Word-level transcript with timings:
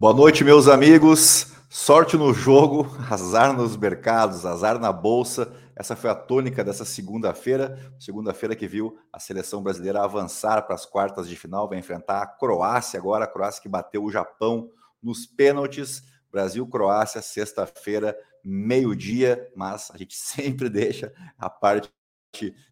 Boa 0.00 0.14
noite, 0.14 0.44
meus 0.44 0.68
amigos. 0.68 1.54
Sorte 1.68 2.16
no 2.16 2.32
jogo, 2.32 2.86
azar 3.10 3.52
nos 3.52 3.76
mercados, 3.76 4.46
azar 4.46 4.78
na 4.78 4.92
bolsa. 4.92 5.52
Essa 5.74 5.96
foi 5.96 6.08
a 6.08 6.14
tônica 6.14 6.62
dessa 6.62 6.84
segunda-feira. 6.84 7.76
Segunda-feira 7.98 8.54
que 8.54 8.68
viu 8.68 8.96
a 9.12 9.18
seleção 9.18 9.60
brasileira 9.60 10.00
avançar 10.00 10.62
para 10.62 10.76
as 10.76 10.86
quartas 10.86 11.28
de 11.28 11.34
final, 11.34 11.68
vai 11.68 11.78
enfrentar 11.78 12.22
a 12.22 12.26
Croácia 12.28 12.96
agora, 12.96 13.24
a 13.24 13.26
Croácia 13.26 13.60
que 13.60 13.68
bateu 13.68 14.04
o 14.04 14.10
Japão 14.12 14.70
nos 15.02 15.26
pênaltis. 15.26 16.04
Brasil-Croácia, 16.30 17.20
sexta-feira, 17.20 18.16
meio-dia, 18.44 19.50
mas 19.56 19.90
a 19.92 19.96
gente 19.96 20.14
sempre 20.16 20.68
deixa 20.68 21.12
a 21.36 21.50
parte 21.50 21.90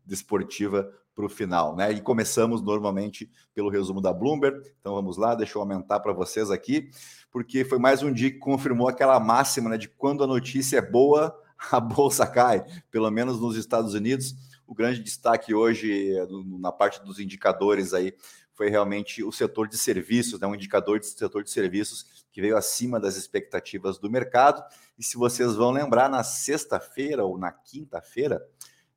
desportiva 0.05 0.89
para 1.17 1.25
o 1.25 1.29
final, 1.31 1.75
né? 1.75 1.91
E 1.93 2.01
começamos 2.03 2.61
normalmente 2.61 3.31
pelo 3.55 3.71
resumo 3.71 4.03
da 4.03 4.13
Bloomberg. 4.13 4.61
Então 4.79 4.95
vamos 4.95 5.17
lá, 5.17 5.35
deixa 5.35 5.57
eu 5.57 5.63
aumentar 5.63 5.99
para 6.01 6.13
vocês 6.13 6.51
aqui, 6.51 6.91
porque 7.33 7.65
foi 7.65 7.79
mais 7.79 8.03
um 8.03 8.13
dia 8.13 8.31
que 8.31 8.39
confirmou 8.39 8.87
aquela 8.87 9.19
máxima 9.19 9.71
né, 9.71 9.79
de 9.79 9.89
quando 9.89 10.23
a 10.23 10.27
notícia 10.27 10.77
é 10.77 10.83
boa, 10.83 11.35
a 11.73 11.81
bolsa 11.81 12.27
cai, 12.27 12.63
pelo 12.91 13.11
menos 13.11 13.41
nos 13.41 13.57
Estados 13.57 13.95
Unidos. 13.95 14.37
O 14.67 14.75
grande 14.75 15.03
destaque 15.03 15.55
hoje 15.55 16.13
na 16.61 16.71
parte 16.71 17.03
dos 17.03 17.19
indicadores 17.19 17.95
aí 17.95 18.13
foi 18.53 18.69
realmente 18.69 19.25
o 19.25 19.33
setor 19.33 19.69
de 19.69 19.79
serviços, 19.79 20.39
né, 20.39 20.47
um 20.47 20.55
indicador 20.55 21.01
de 21.01 21.07
setor 21.07 21.43
de 21.43 21.51
serviços 21.51 22.27
que 22.31 22.43
veio 22.43 22.59
acima 22.59 23.01
das 23.01 23.17
expectativas 23.17 23.99
do 23.99 24.11
mercado. 24.11 24.63
E 24.99 25.05
se 25.05 25.17
vocês 25.17 25.55
vão 25.55 25.71
lembrar, 25.71 26.11
na 26.11 26.23
sexta-feira 26.23 27.25
ou 27.25 27.39
na 27.39 27.53
quinta-feira, 27.53 28.43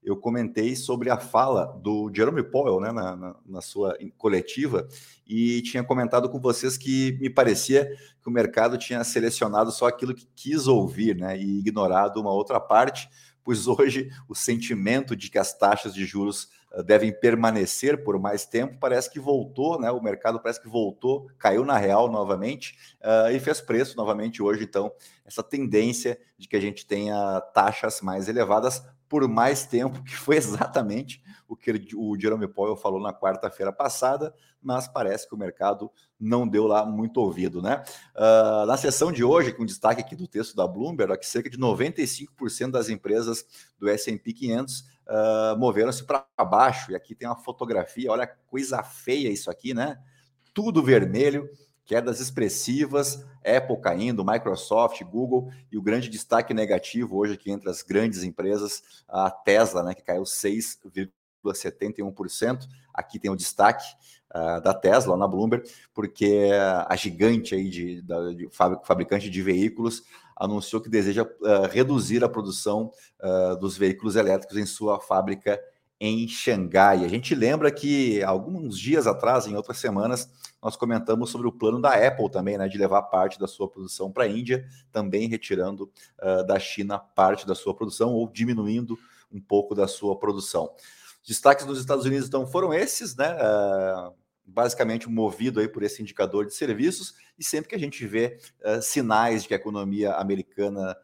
eu 0.03 0.15
comentei 0.15 0.75
sobre 0.75 1.09
a 1.09 1.17
fala 1.17 1.65
do 1.81 2.11
Jerome 2.13 2.43
Powell 2.43 2.79
né, 2.79 2.91
na, 2.91 3.15
na, 3.15 3.35
na, 3.45 3.61
sua 3.61 3.97
coletiva 4.17 4.87
e 5.27 5.61
tinha 5.61 5.83
comentado 5.83 6.29
com 6.29 6.39
vocês 6.39 6.77
que 6.77 7.17
me 7.19 7.29
parecia 7.29 7.85
que 8.21 8.27
o 8.27 8.31
mercado 8.31 8.77
tinha 8.77 9.03
selecionado 9.03 9.71
só 9.71 9.87
aquilo 9.87 10.15
que 10.15 10.27
quis 10.35 10.67
ouvir 10.67 11.15
né, 11.15 11.37
e 11.37 11.59
ignorado 11.59 12.19
uma 12.19 12.31
outra 12.31 12.59
parte, 12.59 13.09
pois 13.43 13.67
hoje 13.67 14.09
o 14.27 14.35
sentimento 14.35 15.15
de 15.15 15.29
que 15.29 15.37
as 15.37 15.53
taxas 15.53 15.93
de 15.93 16.05
juros 16.05 16.49
uh, 16.73 16.81
devem 16.81 17.11
permanecer 17.11 18.01
por 18.03 18.17
mais 18.17 18.45
tempo 18.45 18.77
parece 18.79 19.11
que 19.11 19.19
voltou, 19.19 19.79
né, 19.79 19.91
o 19.91 20.01
mercado 20.01 20.39
parece 20.39 20.61
que 20.61 20.69
voltou, 20.69 21.27
caiu 21.37 21.65
na 21.65 21.77
real 21.77 22.09
novamente 22.09 22.77
uh, 23.01 23.31
e 23.31 23.39
fez 23.39 23.59
preço 23.59 23.97
novamente 23.97 24.41
hoje, 24.41 24.63
então, 24.63 24.91
essa 25.25 25.43
tendência 25.43 26.17
de 26.37 26.47
que 26.47 26.55
a 26.55 26.61
gente 26.61 26.85
tenha 26.85 27.41
taxas 27.53 27.99
mais 28.01 28.29
elevadas 28.29 28.81
por 29.09 29.27
mais 29.27 29.65
tempo, 29.65 30.03
que 30.03 30.15
foi 30.15 30.37
exatamente 30.37 31.21
o 31.47 31.55
que 31.55 31.71
o 31.95 32.17
Jerome 32.17 32.47
Powell 32.47 32.77
falou 32.77 33.01
na 33.01 33.11
quarta-feira 33.11 33.73
passada, 33.73 34.33
mas 34.61 34.87
parece 34.87 35.27
que 35.27 35.33
o 35.33 35.37
mercado 35.37 35.91
não 36.19 36.47
deu 36.47 36.67
lá 36.67 36.85
muito 36.85 37.17
ouvido, 37.19 37.61
né? 37.61 37.83
Uh, 38.15 38.65
na 38.67 38.77
sessão 38.77 39.11
de 39.11 39.23
hoje, 39.23 39.51
com 39.51 39.65
destaque 39.65 40.01
aqui 40.01 40.15
do 40.15 40.27
texto 40.27 40.55
da 40.55 40.67
Bloomberg, 40.67 41.17
que 41.17 41.25
cerca 41.25 41.49
de 41.49 41.57
95% 41.57 42.69
das 42.69 42.87
empresas 42.89 43.45
do 43.79 43.89
S&P 43.89 44.31
500 44.31 44.79
uh, 44.81 45.57
moveram-se 45.57 46.03
para 46.03 46.23
baixo, 46.45 46.91
e 46.91 46.95
aqui 46.95 47.15
tem 47.15 47.27
uma 47.27 47.37
fotografia, 47.37 48.11
olha 48.11 48.27
coisa 48.27 48.83
feia 48.83 49.29
isso 49.29 49.49
aqui, 49.49 49.73
né? 49.73 49.97
Tudo 50.53 50.83
vermelho, 50.83 51.49
quedas 51.89 52.21
expressivas, 52.21 53.25
Apple 53.43 53.81
caindo, 53.81 54.23
Microsoft, 54.23 55.03
Google 55.03 55.51
e 55.71 55.77
o 55.77 55.81
grande 55.81 56.07
destaque 56.07 56.53
negativo 56.53 57.17
hoje 57.17 57.33
aqui 57.33 57.49
entre 57.49 57.67
as 57.67 57.81
grandes 57.81 58.21
empresas, 58.21 58.83
a 59.07 59.31
Tesla, 59.31 59.81
né, 59.81 59.95
que 59.95 60.03
caiu 60.03 60.21
6,71%. 60.21 62.67
Aqui 62.93 63.17
tem 63.17 63.31
o 63.31 63.35
destaque 63.35 63.83
uh, 64.35 64.61
da 64.61 64.71
Tesla 64.71 65.17
na 65.17 65.27
Bloomberg, 65.27 65.67
porque 65.91 66.51
a 66.87 66.95
gigante 66.95 67.55
aí 67.55 67.67
de, 67.67 68.03
de, 68.03 68.35
de 68.35 68.47
fabricante 68.83 69.27
de 69.27 69.41
veículos 69.41 70.03
anunciou 70.37 70.83
que 70.83 70.89
deseja 70.89 71.23
uh, 71.23 71.65
reduzir 71.71 72.23
a 72.23 72.29
produção 72.29 72.91
uh, 73.19 73.57
dos 73.57 73.75
veículos 73.75 74.15
elétricos 74.15 74.57
em 74.57 74.65
sua 74.67 74.99
fábrica 74.99 75.59
em 75.99 76.27
Xangai. 76.27 77.03
A 77.03 77.07
gente 77.07 77.35
lembra 77.35 77.71
que 77.71 78.23
alguns 78.23 78.79
dias 78.79 79.05
atrás, 79.05 79.45
em 79.45 79.55
outras 79.55 79.77
semanas, 79.77 80.29
nós 80.61 80.75
comentamos 80.75 81.29
sobre 81.29 81.47
o 81.47 81.51
plano 81.51 81.81
da 81.81 81.93
Apple 81.93 82.29
também, 82.29 82.57
né, 82.57 82.67
de 82.67 82.77
levar 82.77 83.03
parte 83.03 83.39
da 83.39 83.47
sua 83.47 83.69
produção 83.69 84.11
para 84.11 84.23
a 84.23 84.27
Índia, 84.27 84.65
também 84.91 85.27
retirando 85.27 85.91
uh, 86.21 86.45
da 86.45 86.59
China 86.59 86.99
parte 86.99 87.45
da 87.45 87.55
sua 87.55 87.75
produção 87.75 88.13
ou 88.13 88.29
diminuindo 88.29 88.97
um 89.31 89.41
pouco 89.41 89.75
da 89.75 89.87
sua 89.87 90.17
produção. 90.17 90.71
Destaques 91.27 91.65
dos 91.65 91.79
Estados 91.79 92.05
Unidos 92.05 92.27
então 92.27 92.47
foram 92.47 92.73
esses, 92.73 93.15
né? 93.15 93.35
Uh, 93.35 94.13
basicamente 94.45 95.07
movido 95.07 95.59
aí 95.59 95.67
por 95.67 95.83
esse 95.83 96.01
indicador 96.01 96.45
de 96.45 96.55
serviços 96.55 97.13
e 97.37 97.43
sempre 97.43 97.69
que 97.69 97.75
a 97.75 97.79
gente 97.79 98.05
vê 98.07 98.39
uh, 98.65 98.81
sinais 98.81 99.43
de 99.43 99.49
que 99.49 99.53
a 99.53 99.57
economia 99.57 100.13
americana 100.13 100.97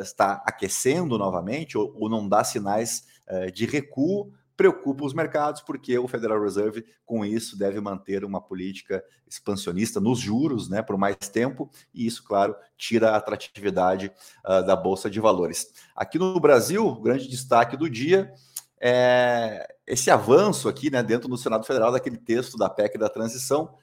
está 0.00 0.42
aquecendo 0.46 1.18
novamente 1.18 1.76
ou, 1.76 1.94
ou 1.98 2.08
não 2.08 2.28
dá 2.28 2.44
sinais 2.44 3.06
eh, 3.26 3.50
de 3.50 3.66
recuo 3.66 4.32
preocupa 4.56 5.04
os 5.04 5.12
mercados, 5.12 5.60
porque 5.60 5.98
o 5.98 6.06
Federal 6.06 6.40
Reserve, 6.40 6.84
com 7.04 7.24
isso, 7.24 7.58
deve 7.58 7.80
manter 7.80 8.24
uma 8.24 8.40
política 8.40 9.04
expansionista 9.26 10.00
nos 10.00 10.18
juros 10.20 10.68
né, 10.68 10.82
por 10.82 10.96
mais 10.96 11.16
tempo, 11.16 11.70
e 11.92 12.06
isso, 12.06 12.22
claro, 12.24 12.54
tira 12.76 13.10
a 13.10 13.16
atratividade 13.16 14.12
uh, 14.44 14.64
da 14.64 14.76
Bolsa 14.76 15.10
de 15.10 15.20
Valores. 15.20 15.72
Aqui 15.94 16.18
no 16.18 16.38
Brasil, 16.38 16.86
o 16.86 17.00
grande 17.00 17.28
destaque 17.28 17.76
do 17.76 17.90
dia 17.90 18.32
é 18.80 19.66
esse 19.86 20.10
avanço 20.10 20.68
aqui 20.68 20.90
né, 20.90 21.02
dentro 21.02 21.28
do 21.28 21.36
Senado 21.36 21.66
Federal 21.66 21.90
daquele 21.90 22.16
texto 22.16 22.56
da 22.56 22.70
PEC 22.70 22.96
da 22.96 23.08
transição, 23.08 23.74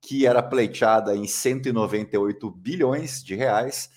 que 0.00 0.26
era 0.26 0.42
pleiteada 0.42 1.14
em 1.14 1.26
198 1.26 2.50
bilhões 2.50 3.22
de 3.22 3.34
reais, 3.34 3.90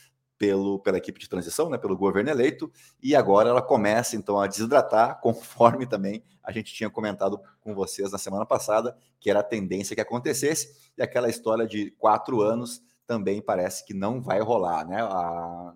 pelo, 0.43 0.77
pela 0.79 0.97
equipe 0.97 1.21
de 1.21 1.29
transição, 1.29 1.69
né, 1.69 1.77
pelo 1.77 1.95
governo 1.95 2.29
eleito, 2.29 2.69
e 3.01 3.15
agora 3.15 3.47
ela 3.47 3.61
começa 3.61 4.17
então 4.17 4.41
a 4.41 4.45
desidratar, 4.45 5.19
conforme 5.23 5.85
também 5.85 6.21
a 6.43 6.51
gente 6.51 6.73
tinha 6.73 6.89
comentado 6.89 7.39
com 7.61 7.73
vocês 7.73 8.11
na 8.11 8.17
semana 8.17 8.45
passada, 8.45 8.93
que 9.21 9.29
era 9.29 9.39
a 9.39 9.43
tendência 9.43 9.95
que 9.95 10.01
acontecesse, 10.01 10.91
e 10.97 11.01
aquela 11.01 11.29
história 11.29 11.65
de 11.65 11.91
quatro 11.91 12.41
anos 12.41 12.83
também 13.07 13.41
parece 13.41 13.85
que 13.85 13.93
não 13.93 14.21
vai 14.21 14.41
rolar, 14.41 14.85
né? 14.85 15.01
A, 15.01 15.73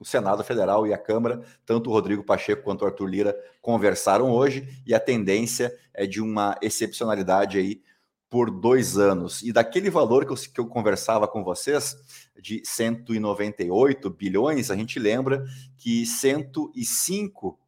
o 0.00 0.04
Senado 0.06 0.42
Federal 0.42 0.86
e 0.86 0.94
a 0.94 0.98
Câmara, 0.98 1.42
tanto 1.66 1.90
o 1.90 1.92
Rodrigo 1.92 2.24
Pacheco 2.24 2.62
quanto 2.62 2.82
o 2.82 2.86
Arthur 2.86 3.06
Lira 3.06 3.36
conversaram 3.60 4.30
hoje, 4.30 4.66
e 4.86 4.94
a 4.94 5.00
tendência 5.00 5.76
é 5.92 6.06
de 6.06 6.22
uma 6.22 6.56
excepcionalidade 6.62 7.58
aí 7.58 7.82
por 8.30 8.50
dois 8.50 8.98
anos. 8.98 9.42
E 9.42 9.52
daquele 9.52 9.90
valor 9.90 10.26
que 10.26 10.32
eu, 10.32 10.36
que 10.36 10.60
eu 10.60 10.66
conversava 10.66 11.26
com 11.26 11.42
vocês, 11.42 11.96
de 12.40 12.62
198 12.64 14.10
bilhões, 14.10 14.70
a 14.70 14.76
gente 14.76 14.98
lembra 14.98 15.44
que 15.76 16.04
105 16.04 17.58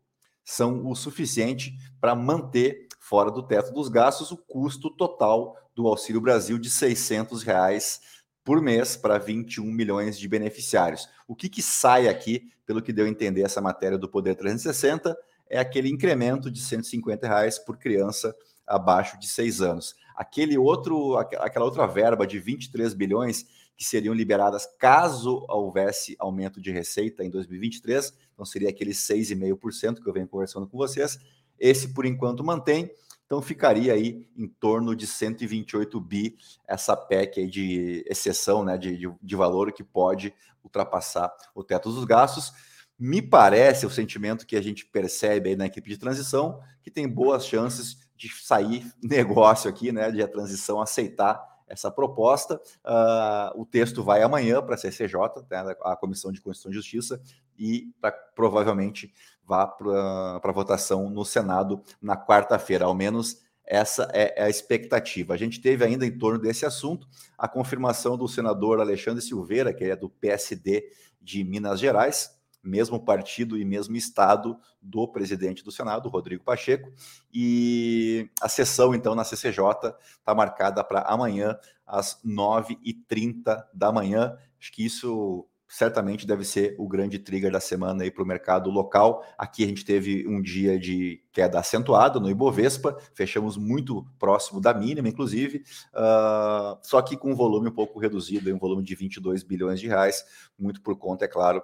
são 0.44 0.87
o 0.88 0.94
suficiente 0.94 1.75
para 2.00 2.15
manter 2.15 2.88
fora 2.99 3.31
do 3.31 3.43
teto 3.43 3.72
dos 3.72 3.88
gastos 3.88 4.31
o 4.31 4.37
custo 4.37 4.91
total 4.91 5.56
do 5.75 5.87
Auxílio 5.87 6.20
Brasil 6.20 6.59
de 6.59 6.70
600 6.70 7.43
reais 7.43 8.00
por 8.44 8.60
mês 8.60 8.97
para 8.97 9.19
21 9.19 9.65
milhões 9.65 10.19
de 10.19 10.28
beneficiários. 10.28 11.09
O 11.26 11.34
que, 11.34 11.49
que 11.49 11.62
sai 11.62 12.09
aqui, 12.09 12.50
pelo 12.66 12.82
que 12.82 12.93
deu 12.93 13.06
a 13.06 13.09
entender 13.09 13.43
essa 13.43 13.60
matéria 13.60 13.99
do 13.99 14.09
Poder 14.09 14.34
360, 14.34 15.16
é 15.49 15.59
aquele 15.59 15.88
incremento 15.88 16.50
de 16.50 16.60
150 16.60 17.26
reais 17.26 17.59
por 17.59 17.76
criança 17.76 18.34
abaixo 18.66 19.19
de 19.19 19.26
seis 19.26 19.60
anos. 19.60 19.94
Aquele 20.15 20.56
outro, 20.59 21.16
aquela 21.16 21.65
outra 21.65 21.87
verba 21.87 22.26
de 22.26 22.38
23 22.38 22.94
bilhões 22.94 23.47
que 23.76 23.84
seriam 23.84 24.12
liberadas 24.12 24.66
caso 24.78 25.47
houvesse 25.48 26.15
aumento 26.19 26.60
de 26.60 26.71
receita 26.71 27.25
em 27.25 27.31
2023, 27.31 28.12
então 28.34 28.44
seria 28.44 28.69
aquele 28.69 28.91
6,5% 28.91 30.03
que 30.03 30.06
eu 30.09 30.12
venho 30.12 30.28
conversando 30.28 30.66
com 30.66 30.76
vocês. 30.76 31.19
Esse, 31.59 31.88
por 31.94 32.04
enquanto, 32.04 32.44
mantém, 32.44 32.91
então 33.25 33.41
ficaria 33.41 33.93
aí 33.93 34.26
em 34.37 34.49
torno 34.49 34.97
de 34.97 35.06
128 35.06 36.00
bi 36.00 36.37
essa 36.66 36.97
PEC 36.97 37.47
de 37.47 38.05
exceção 38.06 38.64
né, 38.64 38.76
de, 38.76 38.96
de, 38.96 39.08
de 39.23 39.37
valor 39.37 39.73
que 39.73 39.85
pode 39.85 40.35
ultrapassar 40.64 41.32
o 41.55 41.62
teto 41.62 41.93
dos 41.93 42.05
gastos. 42.05 42.52
Me 42.99 43.23
parece 43.23 43.87
o 43.87 43.90
sentimento 43.90 44.46
que 44.46 44.56
a 44.56 44.61
gente 44.61 44.85
percebe 44.85 45.50
aí 45.50 45.56
na 45.56 45.67
equipe 45.67 45.88
de 45.88 45.96
transição 45.96 46.61
que 46.82 46.90
tem 46.90 47.08
boas 47.08 47.46
chances 47.46 47.99
de 48.20 48.28
sair 48.28 48.84
negócio 49.02 49.69
aqui, 49.70 49.90
né? 49.90 50.11
De 50.11 50.22
a 50.22 50.28
transição 50.28 50.81
aceitar 50.81 51.43
essa 51.67 51.90
proposta. 51.90 52.61
Uh, 52.84 53.61
o 53.61 53.64
texto 53.64 54.02
vai 54.02 54.22
amanhã 54.22 54.61
para 54.61 54.75
a 54.75 54.78
CCJ, 54.78 55.19
né, 55.49 55.75
a 55.82 55.96
Comissão 55.96 56.32
de 56.32 56.40
Constituição 56.40 56.72
e 56.72 56.75
Justiça, 56.75 57.22
e 57.56 57.93
pra, 58.00 58.11
provavelmente 58.11 59.14
vá 59.46 59.67
para 59.67 60.52
votação 60.52 61.08
no 61.08 61.25
Senado 61.25 61.81
na 62.02 62.17
quarta-feira, 62.17 62.87
ao 62.87 62.94
menos 62.94 63.38
essa 63.64 64.11
é, 64.12 64.43
a 64.43 64.50
expectativa. 64.50 65.32
A 65.32 65.37
gente 65.37 65.61
teve 65.61 65.84
ainda 65.84 66.05
em 66.05 66.19
torno 66.19 66.40
desse 66.40 66.66
assunto 66.66 67.06
a 67.38 67.46
confirmação 67.46 68.19
do 68.19 68.26
senador 68.26 68.81
Alexandre 68.81 69.23
Silveira, 69.23 69.73
que 69.73 69.84
é 69.84 69.94
do 69.94 70.11
PSD 70.11 70.90
de 71.20 71.44
Minas 71.44 71.78
Gerais, 71.78 72.37
mesmo 72.62 72.99
partido 73.01 73.57
e 73.57 73.65
mesmo 73.65 73.97
estado 73.97 74.59
do 74.81 75.09
presidente 75.09 75.65
do 75.65 75.73
Senado, 75.73 76.09
Rodrigo 76.09 76.45
Pacheco, 76.45 76.93
e 77.33 78.31
a 78.41 78.49
sessão, 78.49 78.95
então, 78.95 79.15
na 79.15 79.25
CCJ 79.25 79.95
está 80.19 80.35
marcada 80.35 80.85
para 80.85 81.03
amanhã, 81.03 81.57
às 81.87 82.21
9h30 82.25 83.65
da 83.75 83.91
manhã. 83.91 84.37
Acho 84.59 84.73
que 84.73 84.85
isso 84.85 85.47
certamente 85.71 86.27
deve 86.27 86.45
ser 86.45 86.75
o 86.79 86.89
grande 86.89 87.17
trigger 87.17 87.53
da 87.53 87.61
semana 87.61 88.03
aí 88.03 88.11
para 88.11 88.25
o 88.25 88.27
mercado 88.27 88.69
local. 88.71 89.25
Aqui 89.39 89.62
a 89.62 89.69
gente 89.69 89.85
teve 89.85 90.27
um 90.27 90.43
dia 90.43 90.77
de 90.79 91.23
queda 91.33 91.61
acentuada 91.61 92.19
no 92.19 92.29
Ibovespa, 92.29 92.97
fechamos 93.15 93.57
muito 93.57 94.05
próximo 94.19 94.61
da 94.61 94.75
mínima, 94.75 95.09
inclusive, 95.09 95.62
uh, 95.95 96.77
só 96.83 97.01
que 97.01 97.17
com 97.17 97.31
um 97.31 97.37
volume 97.37 97.69
um 97.69 97.73
pouco 97.73 98.01
reduzido, 98.01 98.53
um 98.53 98.59
volume 98.59 98.83
de 98.83 98.97
22 98.97 99.45
bilhões 99.45 99.79
de 99.79 99.87
reais, 99.87 100.25
muito 100.59 100.83
por 100.83 100.99
conta, 100.99 101.25
é 101.25 101.29
claro, 101.29 101.62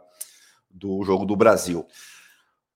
do 0.76 1.02
jogo 1.02 1.24
do 1.24 1.34
Brasil. 1.34 1.86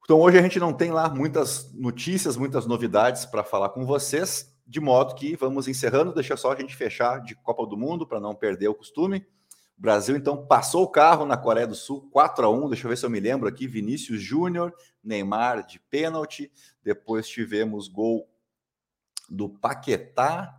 Então 0.02 0.20
hoje 0.20 0.38
a 0.38 0.43
gente 0.43 0.58
não 0.58 0.73
tem 0.73 0.91
lá 0.91 1.08
muitas 1.08 1.73
notícias, 1.75 2.37
muitas 2.37 2.67
novidades 2.67 3.25
para 3.25 3.44
falar 3.44 3.69
com 3.69 3.87
vocês, 3.87 4.52
de 4.67 4.81
modo 4.81 5.14
que 5.14 5.37
vamos 5.37 5.69
encerrando, 5.69 6.14
deixa 6.14 6.37
só 6.37 6.52
a 6.52 6.56
gente 6.56 6.75
fechar 6.75 7.20
de 7.20 7.35
Copa 7.35 7.67
do 7.67 7.76
Mundo 7.76 8.06
para 8.06 8.19
não 8.20 8.35
perder 8.35 8.69
o 8.69 8.75
costume. 8.75 9.26
O 9.76 9.81
Brasil, 9.81 10.14
então, 10.14 10.47
passou 10.47 10.82
o 10.85 10.88
carro 10.88 11.25
na 11.25 11.37
Coreia 11.37 11.67
do 11.67 11.75
Sul, 11.75 12.08
4 12.12 12.44
a 12.44 12.50
1 12.50 12.69
Deixa 12.69 12.87
eu 12.87 12.91
ver 12.91 12.97
se 12.97 13.06
eu 13.06 13.11
me 13.11 13.19
lembro 13.19 13.49
aqui. 13.49 13.67
Vinícius 13.67 14.20
Júnior, 14.20 14.75
Neymar 15.02 15.67
de 15.67 15.81
pênalti. 15.81 16.52
Depois 16.85 17.26
tivemos 17.26 17.88
gol 17.88 18.29
do 19.29 19.49
Paquetá. 19.49 20.55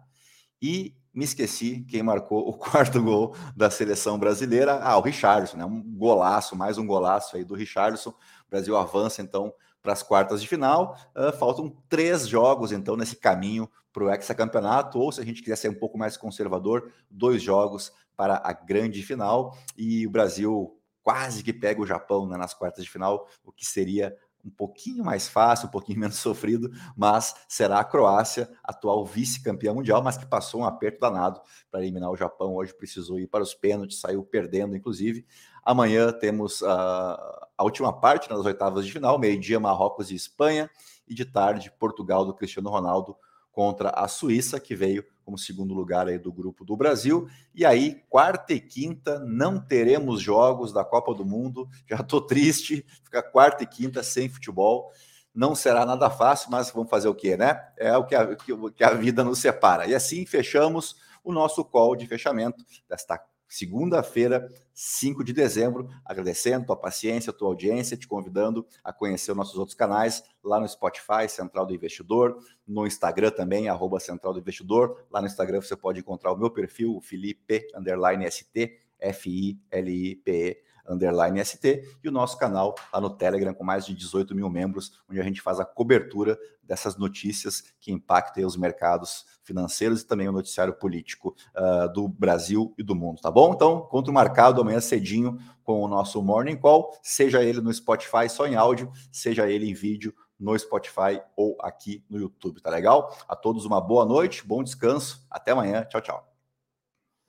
E 0.60 0.96
me 1.14 1.26
esqueci 1.26 1.86
quem 1.90 2.02
marcou 2.02 2.48
o 2.48 2.54
quarto 2.58 3.02
gol 3.02 3.36
da 3.56 3.70
seleção 3.70 4.18
brasileira. 4.18 4.80
Ah, 4.82 4.98
o 4.98 5.02
Richardson, 5.02 5.58
né? 5.58 5.66
Um 5.66 5.82
golaço, 5.82 6.56
mais 6.56 6.78
um 6.78 6.86
golaço 6.86 7.36
aí 7.36 7.44
do 7.44 7.56
Richardson. 7.56 8.10
O 8.10 8.50
Brasil 8.50 8.78
avança, 8.78 9.22
então, 9.22 9.54
para 9.82 9.94
as 9.94 10.04
quartas 10.04 10.42
de 10.42 10.48
final. 10.48 10.98
Uh, 11.16 11.36
faltam 11.38 11.76
três 11.90 12.28
jogos, 12.28 12.72
então, 12.72 12.96
nesse 12.96 13.16
caminho 13.16 13.70
para 13.92 14.04
o 14.06 14.10
hexacampeonato, 14.10 15.00
ou 15.00 15.12
se 15.12 15.20
a 15.20 15.26
gente 15.26 15.42
quiser 15.42 15.58
ser 15.58 15.70
um 15.70 15.78
pouco 15.78 15.98
mais 15.98 16.16
conservador, 16.16 16.92
dois 17.10 17.42
jogos 17.42 17.92
para 18.16 18.42
a 18.44 18.54
grande 18.54 19.04
final. 19.04 19.58
E 19.78 20.08
o 20.08 20.10
Brasil 20.10 20.78
quase 21.04 21.44
que 21.44 21.52
pega 21.52 21.82
o 21.82 21.86
Japão 21.86 22.28
né, 22.28 22.38
nas 22.38 22.54
quartas 22.54 22.84
de 22.86 22.90
final, 22.90 23.28
o 23.44 23.52
que 23.52 23.66
seria 23.66 24.16
um 24.46 24.50
pouquinho 24.50 25.04
mais 25.04 25.28
fácil, 25.28 25.68
um 25.68 25.72
pouquinho 25.72 26.00
menos 26.02 26.18
sofrido, 26.18 26.72
mas 26.96 27.36
será 27.48 27.80
a 27.80 27.84
Croácia, 27.84 28.50
atual 28.64 29.06
vice-campeã 29.06 29.74
mundial, 29.74 30.02
mas 30.02 30.18
que 30.18 30.26
passou 30.26 30.62
um 30.62 30.66
aperto 30.66 31.00
danado 31.00 31.42
para 31.70 31.82
eliminar 31.82 32.12
o 32.12 32.18
Japão. 32.18 32.56
Hoje 32.56 32.74
precisou 32.74 33.20
ir 33.20 33.28
para 33.28 33.44
os 33.44 33.54
pênaltis, 33.54 34.00
saiu 34.00 34.24
perdendo, 34.24 34.76
inclusive. 34.76 35.26
Amanhã 35.64 36.12
temos 36.12 36.64
a, 36.64 37.48
a 37.58 37.64
última 37.64 37.94
parte 37.94 38.30
nas 38.30 38.46
oitavas 38.46 38.86
de 38.86 38.92
final, 38.92 39.20
meio-dia 39.20 39.60
Marrocos 39.60 40.12
e 40.12 40.16
Espanha, 40.16 40.70
e 41.08 41.14
de 41.14 41.26
tarde 41.26 41.72
Portugal 41.78 42.26
do 42.26 42.34
Cristiano 42.34 42.70
Ronaldo 42.70 43.16
contra 43.52 43.90
a 43.90 44.08
Suíça, 44.08 44.60
que 44.60 44.76
veio 44.76 45.06
como 45.32 45.38
segundo 45.38 45.74
lugar 45.74 46.10
aí 46.10 46.18
do 46.18 46.32
grupo 46.32 46.66
do 46.66 46.76
Brasil. 46.76 47.26
E 47.56 47.66
aí, 47.66 48.04
quarta 48.10 48.52
e 48.54 48.60
quinta, 48.60 49.18
não 49.20 49.58
teremos 49.62 50.22
jogos 50.22 50.74
da 50.74 50.84
Copa 50.84 51.14
do 51.14 51.26
Mundo. 51.26 51.70
Já 51.90 51.98
estou 51.98 52.20
triste, 52.20 52.86
ficar 53.06 53.24
quarta 53.24 53.64
e 53.64 53.68
quinta 53.68 54.04
sem 54.04 54.28
futebol. 54.28 54.92
Não 55.34 55.56
será 55.56 55.86
nada 55.86 56.10
fácil, 56.10 56.52
mas 56.52 56.70
vamos 56.70 56.90
fazer 56.90 57.08
o 57.08 57.16
quê, 57.16 57.38
né? 57.38 57.66
É 57.78 57.96
o 57.96 58.06
que 58.06 58.14
a, 58.14 58.36
que 58.36 58.84
a 58.84 58.94
vida 58.94 59.24
nos 59.24 59.40
separa. 59.40 59.88
E 59.88 59.96
assim 59.96 60.26
fechamos 60.26 60.98
o 61.24 61.32
nosso 61.32 61.64
call 61.64 61.96
de 61.96 62.06
fechamento 62.06 62.66
desta 62.90 63.18
segunda-feira, 63.52 64.50
5 64.74 65.26
de 65.26 65.34
dezembro. 65.34 65.90
Agradecendo 66.06 66.64
a 66.64 66.68
tua 66.68 66.78
paciência, 66.78 67.32
a 67.32 67.34
tua 67.34 67.50
audiência, 67.50 67.98
te 67.98 68.08
convidando 68.08 68.66
a 68.82 68.94
conhecer 68.94 69.32
os 69.32 69.38
nossos 69.38 69.58
outros 69.58 69.76
canais 69.76 70.24
lá 70.42 70.58
no 70.58 70.68
Spotify, 70.68 71.28
Central 71.28 71.66
do 71.66 71.76
Investidor, 71.76 72.38
no 72.66 72.88
Instagram 72.88 73.30
também, 73.30 73.68
arroba 73.68 74.00
Central 74.00 74.34
do 74.34 74.40
Investidor. 74.40 75.06
Lá 75.12 75.20
no 75.20 75.28
Instagram 75.28 75.62
você 75.62 75.76
pode 75.76 76.00
encontrar 76.00 76.32
o 76.32 76.38
meu 76.38 76.50
perfil, 76.50 76.96
o 76.96 77.02
Felipe 77.02 77.68
underline 77.76 78.26
ST, 78.32 78.72
F-I-L-I-P-E 79.02 80.72
underline 80.88 81.44
ST, 81.44 81.84
e 82.04 82.10
o 82.10 82.12
nosso 82.12 82.38
canal 82.38 82.76
lá 82.94 83.00
no 83.00 83.10
Telegram 83.10 83.54
com 83.54 83.64
mais 83.64 83.86
de 83.86 83.96
18 83.96 84.36
mil 84.36 84.50
membros, 84.50 85.02
onde 85.10 85.20
a 85.20 85.24
gente 85.24 85.42
faz 85.42 85.60
a 85.60 85.66
cobertura 85.66 86.38
dessas 86.64 86.98
notícias 86.98 87.64
que 87.80 87.92
impactam 87.92 88.46
os 88.46 88.56
mercados 88.56 89.26
financeiros 89.44 90.02
e 90.02 90.08
também 90.08 90.28
o 90.28 90.32
noticiário 90.32 90.74
político 90.74 91.36
uh, 91.56 91.92
do 91.92 92.08
Brasil 92.08 92.74
e 92.78 92.84
do 92.84 92.96
mundo, 92.96 93.22
tá 93.22 93.32
bom? 93.32 93.54
Então, 93.54 93.82
conto 93.82 94.12
marcado 94.14 94.62
amanhã 94.62 94.80
cedinho 94.80 95.38
com 95.64 95.82
o 95.82 95.88
nosso 95.88 96.22
Morning 96.22 96.56
Call, 96.56 96.98
seja 97.02 97.44
ele 97.44 97.62
no 97.62 97.74
Spotify 97.74 98.30
só 98.30 98.48
em 98.48 98.56
áudio, 98.56 98.92
seja 99.12 99.50
ele 99.50 99.70
em 99.70 99.74
vídeo 99.74 100.14
no 100.40 100.58
Spotify 100.58 101.22
ou 101.36 101.56
aqui 101.62 102.04
no 102.10 102.18
YouTube, 102.18 102.62
tá 102.62 102.70
legal? 102.70 103.16
A 103.28 103.36
todos 103.36 103.64
uma 103.66 103.80
boa 103.80 104.06
noite, 104.06 104.46
bom 104.46 104.64
descanso, 104.64 105.26
até 105.30 105.52
amanhã, 105.52 105.86
tchau, 105.86 106.02
tchau. 106.02 106.31